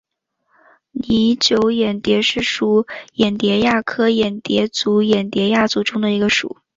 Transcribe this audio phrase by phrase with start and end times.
[0.93, 2.63] 拟酒眼蝶属是
[3.13, 6.57] 眼蝶亚科眼蝶族眼蝶亚族中的一个属。